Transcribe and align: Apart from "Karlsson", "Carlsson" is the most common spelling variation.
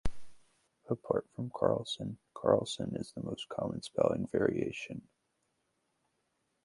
Apart 0.89 1.27
from 1.35 1.51
"Karlsson", 1.51 2.17
"Carlsson" 2.33 2.95
is 2.99 3.11
the 3.15 3.21
most 3.21 3.47
common 3.49 3.83
spelling 3.83 4.25
variation. 4.31 5.07